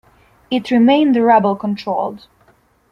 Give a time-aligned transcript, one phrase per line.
[0.49, 2.25] It remained rebel-controlled.